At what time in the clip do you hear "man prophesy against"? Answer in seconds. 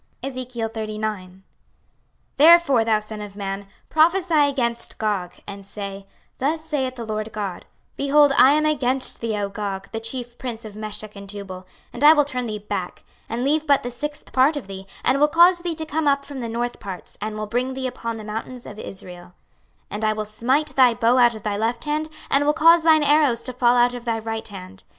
3.35-4.97